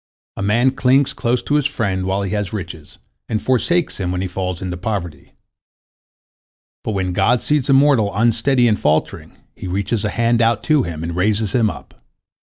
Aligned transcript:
A 0.35 0.41
man 0.41 0.71
clings 0.71 1.13
close 1.13 1.43
to 1.43 1.53
his 1.53 1.67
friend 1.67 2.05
while 2.07 2.23
he 2.23 2.31
has 2.31 2.51
riches, 2.51 2.97
and 3.29 3.39
forsakes 3.39 3.99
him 3.99 4.11
when 4.11 4.21
he 4.21 4.27
falls 4.27 4.59
into 4.59 4.75
poverty. 4.75 5.33
But 6.83 6.93
when 6.93 7.13
God 7.13 7.39
sees 7.39 7.69
a 7.69 7.73
mortal 7.73 8.09
unsteady 8.15 8.67
and 8.67 8.79
faltering, 8.79 9.37
He 9.55 9.67
reaches 9.67 10.03
a 10.03 10.09
hand 10.09 10.41
out 10.41 10.63
to 10.63 10.81
him, 10.81 11.03
and 11.03 11.15
raises 11.15 11.51
him 11.51 11.69
up. 11.69 12.03